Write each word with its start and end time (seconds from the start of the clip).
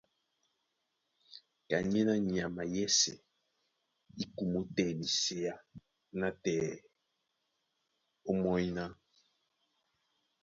Kanyéná 1.67 2.13
nyama 2.33 2.63
yɛ́sɛ̄ 2.75 3.17
í 4.21 4.23
kumó 4.35 4.59
tɛ́ 4.75 4.87
miséá 4.99 5.55
nátɛna 6.19 6.75
ómɔ́ny 8.29 8.67
ná: 8.77 8.85